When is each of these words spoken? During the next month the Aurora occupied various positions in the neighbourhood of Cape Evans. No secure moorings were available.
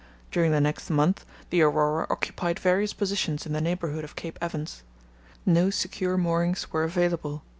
During 0.31 0.51
the 0.51 0.59
next 0.59 0.89
month 0.89 1.27
the 1.51 1.61
Aurora 1.61 2.07
occupied 2.09 2.57
various 2.57 2.91
positions 2.91 3.45
in 3.45 3.53
the 3.53 3.61
neighbourhood 3.61 4.03
of 4.03 4.15
Cape 4.15 4.39
Evans. 4.41 4.81
No 5.45 5.69
secure 5.69 6.17
moorings 6.17 6.71
were 6.73 6.83
available. 6.83 7.43